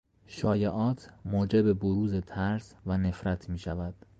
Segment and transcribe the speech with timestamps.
[0.27, 3.95] شایعات موجب بروز ترس و نفرت میشود.